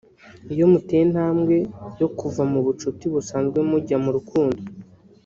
Iyo 0.53 0.65
muteye 0.71 1.03
intambwe 1.07 1.55
yo 2.01 2.07
kuva 2.17 2.41
mu 2.51 2.59
bucuti 2.65 3.05
busanzwe 3.13 3.59
mujya 3.69 3.97
mu 4.03 4.09
rukundo 4.17 4.61